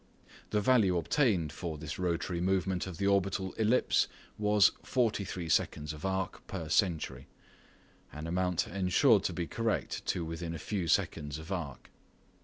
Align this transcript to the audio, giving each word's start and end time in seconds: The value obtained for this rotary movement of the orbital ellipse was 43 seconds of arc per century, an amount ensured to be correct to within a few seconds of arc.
The 0.49 0.61
value 0.61 0.97
obtained 0.97 1.51
for 1.53 1.77
this 1.77 1.99
rotary 1.99 2.41
movement 2.41 2.87
of 2.87 2.97
the 2.97 3.05
orbital 3.05 3.53
ellipse 3.53 4.07
was 4.35 4.71
43 4.81 5.47
seconds 5.47 5.93
of 5.93 6.03
arc 6.07 6.41
per 6.47 6.69
century, 6.69 7.27
an 8.11 8.25
amount 8.25 8.67
ensured 8.67 9.23
to 9.25 9.33
be 9.33 9.45
correct 9.45 10.03
to 10.07 10.25
within 10.25 10.55
a 10.55 10.57
few 10.57 10.87
seconds 10.87 11.37
of 11.37 11.51
arc. 11.51 11.91